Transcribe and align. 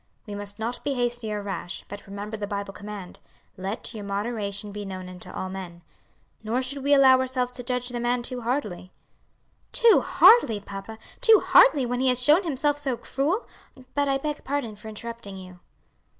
We 0.25 0.33
must 0.33 0.57
not 0.57 0.83
be 0.83 0.95
hasty 0.95 1.31
or 1.31 1.43
rash, 1.43 1.85
but 1.87 2.07
remember 2.07 2.35
the 2.35 2.47
Bible 2.47 2.73
command, 2.73 3.19
'Let 3.55 3.93
your 3.93 4.03
moderation 4.03 4.71
be 4.71 4.83
known 4.83 5.07
unto 5.07 5.29
all 5.29 5.47
men.' 5.47 5.83
Nor 6.43 6.63
should 6.63 6.83
we 6.83 6.95
allow 6.95 7.19
ourselves 7.19 7.51
to 7.51 7.63
judge 7.63 7.89
the 7.89 7.99
man 7.99 8.23
too 8.23 8.41
hardly." 8.41 8.91
"Too 9.71 10.01
hardly, 10.03 10.59
papa! 10.59 10.97
too 11.21 11.39
hardly, 11.45 11.85
when 11.85 11.99
he 11.99 12.07
has 12.07 12.19
shown 12.23 12.41
himself 12.41 12.79
so 12.79 12.97
cruel! 12.97 13.45
But 13.93 14.07
I 14.07 14.17
beg 14.17 14.43
pardon 14.43 14.75
for 14.75 14.87
interrupting 14.89 15.37
you." 15.37 15.59